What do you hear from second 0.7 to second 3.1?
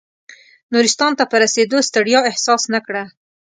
نورستان ته په رسېدو ستړیا احساس نه کړه.